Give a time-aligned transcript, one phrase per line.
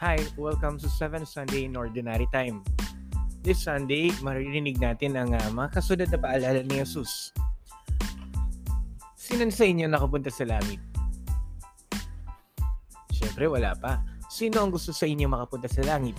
[0.00, 2.64] Hi, welcome to 7 Sunday in Ordinary Time.
[3.44, 7.36] This Sunday, maririnig natin ang uh, mga kasunod na paalala ni Jesus.
[9.12, 10.80] Sino sa inyo nakapunta sa langit?
[13.12, 14.00] Siyempre, wala pa.
[14.32, 16.16] Sino ang gusto sa inyo makapunta sa langit?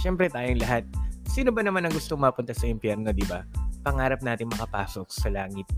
[0.00, 0.88] Siyempre, tayong lahat.
[1.28, 3.44] Sino ba naman ang gusto mapunta sa impyerno, di ba?
[3.84, 5.68] Pangarap natin makapasok sa langit.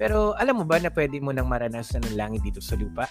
[0.00, 3.04] Pero alam mo ba na pwede mo nang maranasan ng langit dito sa lupa?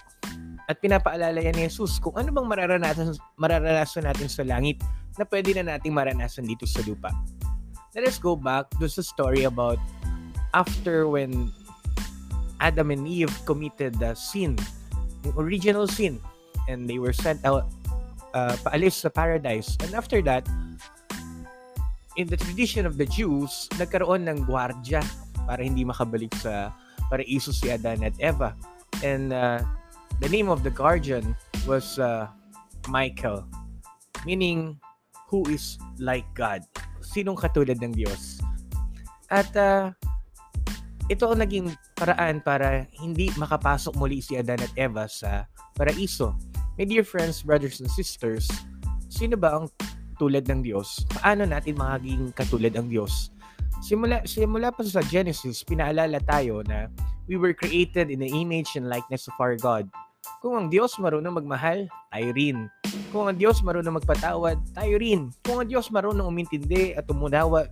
[0.66, 4.82] At pinapaalala yan ni Jesus kung ano bang mararanasan, mararanasan natin sa langit
[5.14, 7.14] na pwede na nating maranasan dito sa lupa.
[7.94, 9.78] Let us go back to the story about
[10.52, 11.54] after when
[12.60, 14.58] Adam and Eve committed the sin,
[15.22, 16.20] the original sin,
[16.68, 17.70] and they were sent out,
[18.34, 19.78] uh, paalis sa paradise.
[19.80, 20.44] And after that,
[22.16, 25.04] in the tradition of the Jews, nagkaroon ng gwardya
[25.46, 26.72] para hindi makabalik sa
[27.06, 28.56] paraiso si Adan at Eva.
[29.04, 29.60] And uh,
[30.20, 31.36] the name of the guardian
[31.68, 32.28] was uh,
[32.88, 33.44] Michael,
[34.24, 34.80] meaning
[35.28, 36.62] who is like God.
[37.02, 38.40] Sinong katulad ng Diyos.
[39.28, 39.90] At uh,
[41.06, 46.34] ito ang naging paraan para hindi makapasok muli si Adan at Eva sa paraiso.
[46.76, 48.48] My dear friends, brothers and sisters,
[49.08, 49.66] sino ba ang
[50.16, 51.04] tulad ng Diyos?
[51.08, 53.32] Paano natin magiging katulad ng Diyos?
[53.84, 56.88] Simula, simula pa sa Genesis, pinaalala tayo na
[57.28, 59.88] we were created in the image and likeness of our God.
[60.46, 62.70] Kung ang Diyos marunong magmahal, tayo rin.
[63.10, 65.34] Kung ang Diyos marunong magpatawad, tayo rin.
[65.42, 67.66] Kung ang Diyos marunong umintindi at umunawa,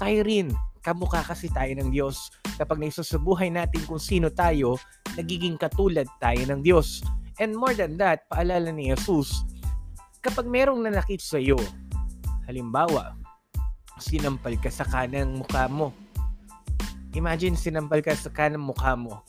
[0.00, 0.48] tayo rin.
[0.80, 2.32] Kamukha kasi tayo ng Diyos.
[2.56, 4.80] Kapag naisasabuhay natin kung sino tayo,
[5.20, 7.04] nagiging katulad tayo ng Diyos.
[7.36, 9.44] And more than that, paalala ni Jesus,
[10.24, 11.60] kapag merong nanakit sa iyo,
[12.48, 13.20] halimbawa,
[14.00, 15.92] sinampal ka sa kanang mukha mo.
[17.12, 19.20] Imagine sinampal ka sa kanang mukha mo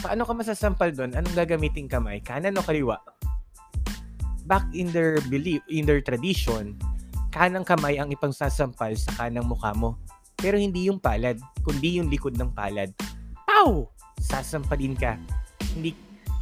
[0.00, 1.14] paano ka masasampal doon?
[1.14, 2.22] Anong gagamitin kamay?
[2.22, 2.98] Kanan o kaliwa?
[4.48, 6.78] Back in their belief, in their tradition,
[7.34, 9.98] kanang kamay ang ipangsasampal sa kanang mukha mo.
[10.38, 12.94] Pero hindi yung palad, kundi yung likod ng palad.
[13.44, 13.90] Pow!
[14.22, 15.18] Sasampalin ka.
[15.74, 15.92] Hindi,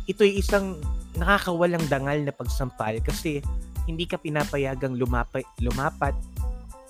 [0.07, 0.79] ito'y isang
[1.17, 3.41] nakakawalang dangal na pagsampal kasi
[3.89, 6.13] hindi ka pinapayagang lumapat, lumapat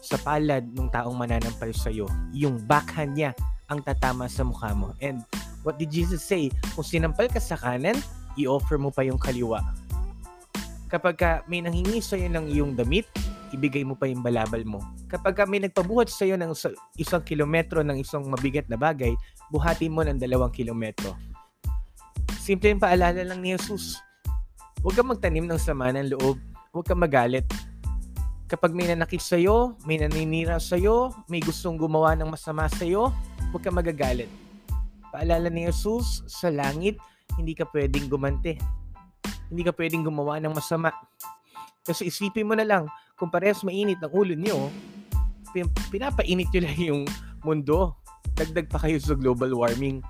[0.02, 2.10] sa palad ng taong mananampal sa'yo.
[2.34, 3.32] Yung backhand niya
[3.70, 4.94] ang tatama sa mukha mo.
[5.02, 5.22] And
[5.66, 6.54] What did Jesus say?
[6.78, 7.98] Kung sinampal ka sa kanan,
[8.38, 9.66] i-offer mo pa yung kaliwa.
[10.86, 13.10] Kapag ka may nanghingi sa iyo ng iyong damit,
[13.50, 14.78] ibigay mo pa yung balabal mo.
[15.10, 16.54] Kapag ka may nagpabuhat sa iyo ng
[16.94, 19.10] isang kilometro ng isang mabigat na bagay,
[19.50, 21.18] buhatin mo ng dalawang kilometro.
[22.38, 23.98] Simple yung paalala lang ni Jesus.
[24.86, 26.38] Huwag kang magtanim ng sama ng loob.
[26.70, 27.42] Huwag kang magalit.
[28.46, 32.86] Kapag may nanakit sa iyo, may naninira sa iyo, may gustong gumawa ng masama sa
[32.86, 33.10] iyo,
[33.50, 34.45] huwag kang magagalit
[35.16, 37.00] Paalala ni Jesus, sa langit,
[37.40, 38.60] hindi ka pwedeng gumante.
[39.48, 40.92] Hindi ka pwedeng gumawa ng masama.
[41.88, 42.84] Kasi isipin mo na lang,
[43.16, 44.68] kung parehas mainit ang ulo niyo,
[45.88, 47.02] pinapainit nyo lang yung
[47.40, 47.96] mundo.
[48.36, 50.04] Dagdag pa kayo sa global warming.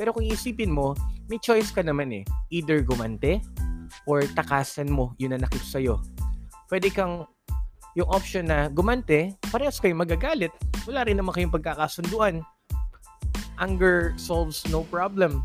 [0.00, 0.96] Pero kung isipin mo,
[1.28, 2.24] may choice ka naman eh.
[2.48, 3.44] Either gumante
[4.08, 6.00] or takasan mo yun na nakip sa'yo.
[6.72, 7.28] Pwede kang
[7.92, 10.56] yung option na gumante, parehas kayo magagalit.
[10.88, 12.40] Wala rin naman kayong pagkakasunduan
[13.58, 15.44] anger solves no problem.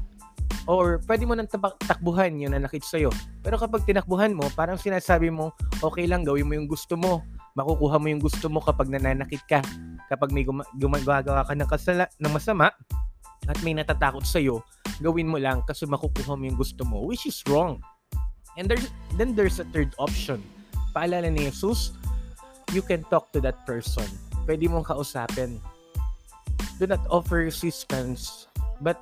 [0.64, 1.52] Or pwede mo nang
[1.84, 3.12] takbuhan yung nanakit sa'yo.
[3.44, 5.52] Pero kapag tinakbuhan mo, parang sinasabi mo,
[5.84, 7.20] okay lang, gawin mo yung gusto mo.
[7.60, 9.60] Makukuha mo yung gusto mo kapag nananakit ka.
[10.08, 12.72] Kapag may gum- gumagawa ka ng, kasala- ng masama
[13.44, 14.64] at may natatakot sa'yo,
[15.04, 17.84] gawin mo lang kasi makukuha mo yung gusto mo, which is wrong.
[18.56, 18.88] And there's,
[19.20, 20.40] then there's a third option.
[20.96, 21.92] Paalala ni Jesus,
[22.72, 24.08] you can talk to that person.
[24.48, 25.60] Pwede mong kausapin
[26.78, 28.48] do not offer resistance
[28.82, 28.98] but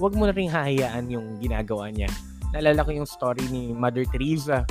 [0.00, 2.08] wag mo na rin hahayaan yung ginagawa niya.
[2.56, 4.64] Naalala ko yung story ni Mother Teresa.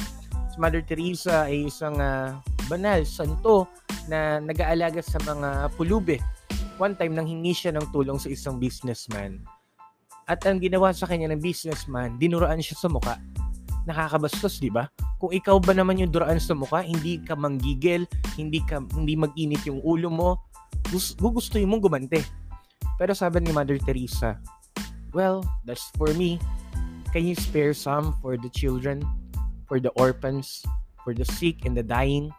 [0.50, 2.36] Si Mother Teresa ay isang uh,
[2.66, 3.70] banal, santo
[4.10, 6.18] na nag-aalaga sa mga pulube.
[6.82, 9.40] One time, nang hingi siya ng tulong sa isang businessman.
[10.26, 13.16] At ang ginawa sa kanya ng businessman, dinuraan siya sa muka.
[13.86, 14.90] Nakakabastos, di ba?
[15.18, 18.06] Kung ikaw ba naman yung duraan sa muka, hindi ka manggigil,
[18.38, 20.30] hindi ka hindi mag-init yung ulo mo,
[20.92, 22.22] gugustuhin mong gumante.
[23.00, 24.42] Pero sabi ni Mother Teresa,
[25.16, 26.42] well, that's for me.
[27.10, 29.02] Can you spare some for the children,
[29.66, 30.62] for the orphans,
[31.02, 32.30] for the sick and the dying?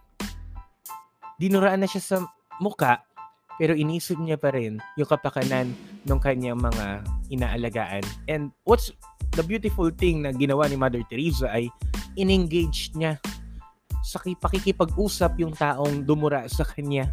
[1.41, 2.17] Dinuraan na siya sa
[2.63, 3.03] muka,
[3.57, 5.73] pero inisip niya pa rin yung kapakanan
[6.07, 7.03] ng kanyang mga
[7.33, 8.05] inaalagaan.
[8.29, 8.93] And what's
[9.35, 11.73] the beautiful thing na ginawa ni Mother Teresa ay
[12.15, 13.19] in-engage niya
[14.01, 17.13] sa pakikipag-usap yung taong dumura sa kanya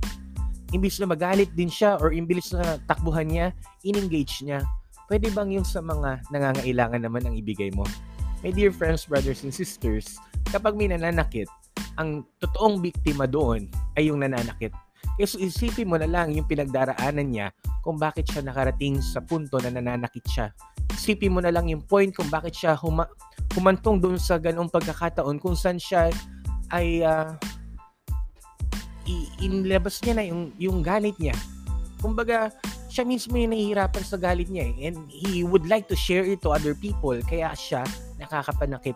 [0.76, 3.48] imbis na magalit din siya or imbis na takbuhan niya,
[3.88, 4.64] in-engage niya.
[5.08, 7.88] Pwede bang yung sa mga nangangailangan naman ang ibigay mo?
[8.44, 10.20] My dear friends, brothers and sisters,
[10.52, 11.48] kapag may nananakit,
[11.98, 14.76] ang totoong biktima doon ay yung nananakit.
[15.18, 17.48] Kaya so isipin mo na lang yung pinagdaraanan niya
[17.82, 20.54] kung bakit siya nakarating sa punto na nananakit siya.
[20.94, 23.10] Isipin mo na lang yung point kung bakit siya huma-
[23.58, 26.14] humantong doon sa ganong pagkakataon kung saan siya
[26.70, 27.34] ay uh,
[29.40, 31.36] inilabas niya na yung, yung galit niya.
[31.98, 32.54] Kumbaga,
[32.92, 34.92] siya mismo yung nahihirapan sa galit niya eh.
[34.92, 37.18] And he would like to share it to other people.
[37.26, 37.88] Kaya siya
[38.22, 38.96] nakakapanakit.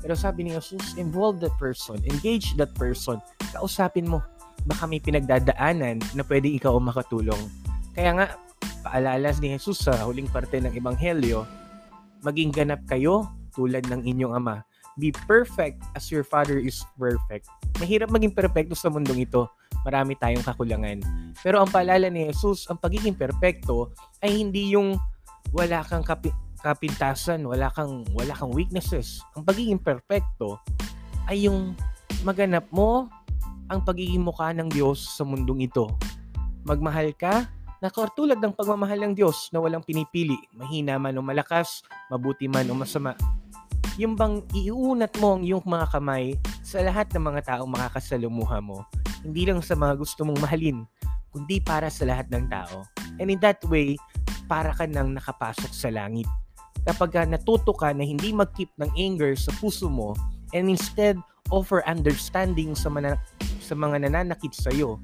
[0.00, 2.00] Pero sabi ni Jesus, involve that person.
[2.08, 3.20] Engage that person.
[3.52, 4.24] Kausapin mo
[4.68, 7.40] baka may pinagdadaanan na pwede ikaw makatulong.
[7.96, 8.26] Kaya nga,
[8.84, 11.44] paalala ni Jesus sa huling parte ng Ebanghelyo,
[12.24, 14.62] maging ganap kayo tulad ng inyong Ama.
[14.98, 17.46] Be perfect as your Father is perfect.
[17.78, 19.46] Mahirap maging perfecto sa mundong ito.
[19.86, 21.00] Marami tayong kakulangan.
[21.40, 24.98] Pero ang paalala ni Jesus, ang pagiging perfecto ay hindi yung
[25.54, 29.24] wala kang kapi- kapintasan, wala kang wala kang weaknesses.
[29.38, 30.60] Ang pagiging perfecto
[31.30, 31.72] ay yung
[32.26, 33.08] maganap mo
[33.70, 35.86] ang pagiging mukha ng Diyos sa mundong ito.
[36.66, 37.48] Magmahal ka
[37.80, 41.80] na katulad ng pagmamahal ng Diyos na walang pinipili, mahina man o malakas,
[42.12, 43.16] mabuti man o masama.
[44.00, 46.32] Yung bang iunat mo ang iyong mga kamay
[46.64, 48.80] sa lahat ng mga taong makakasalumuha mo,
[49.20, 50.88] hindi lang sa mga gusto mong mahalin,
[51.28, 52.88] kundi para sa lahat ng tao.
[53.20, 54.00] And in that way,
[54.48, 56.24] para ka nang nakapasok sa langit.
[56.88, 60.16] Kapag natuto ka na hindi mag-keep ng anger sa puso mo
[60.56, 61.20] and instead
[61.52, 63.20] offer understanding sa mga,
[63.60, 64.96] sa mga nananakit sa iyo,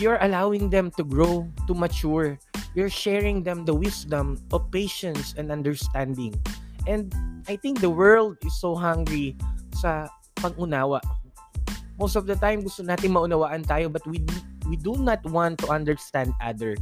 [0.00, 2.40] you're allowing them to grow, to mature.
[2.72, 6.32] You're sharing them the wisdom of patience and understanding.
[6.86, 7.14] And
[7.46, 9.38] I think the world is so hungry
[9.78, 11.02] sa pag-unawa.
[11.98, 14.22] Most of the time, gusto natin maunawaan tayo but we,
[14.66, 16.74] we do not want to understand other.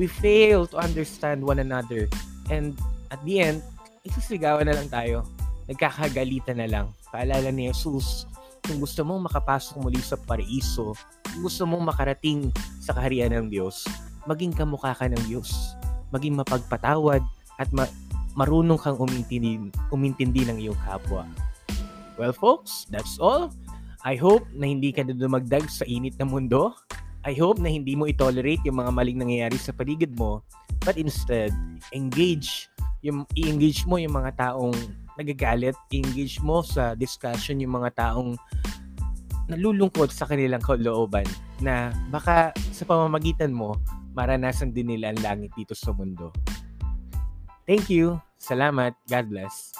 [0.00, 2.08] We fail to understand one another.
[2.48, 2.76] And
[3.12, 3.60] at the end,
[4.04, 5.24] isisigawan na lang tayo.
[5.68, 6.86] Nagkakagalitan na lang.
[7.08, 8.28] Paalala ni Jesus,
[8.64, 10.96] kung gusto mong makapasok muli sa paraiso,
[11.28, 13.84] kung gusto mong makarating sa kaharian ng Diyos,
[14.24, 15.76] maging kamukha ka ng Diyos.
[16.12, 17.24] Maging mapagpatawad
[17.60, 17.90] at ma-
[18.34, 21.26] marunong kang umintindi, umintindi ng iyong kapwa.
[22.18, 23.50] Well folks, that's all.
[24.04, 26.76] I hope na hindi ka na dumagdag sa init ng mundo.
[27.24, 30.44] I hope na hindi mo itolerate yung mga maling nangyayari sa paligid mo,
[30.84, 31.56] but instead,
[31.96, 32.68] engage
[33.00, 34.76] yung i-engage mo yung mga taong
[35.16, 38.36] nagagalit, engage mo sa discussion yung mga taong
[39.48, 41.28] nalulungkot sa kanilang kalooban
[41.60, 43.76] na baka sa pamamagitan mo,
[44.16, 46.32] maranasan din nila ang langit dito sa mundo.
[47.66, 48.20] Thank you.
[48.40, 48.96] Salamat.
[49.08, 49.72] God bless.